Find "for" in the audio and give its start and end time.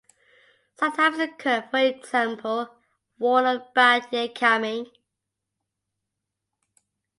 1.69-1.77